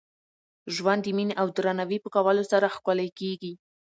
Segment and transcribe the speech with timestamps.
[0.75, 3.53] ژوند د میني او درناوي په کولو سره ښکلی کېږي.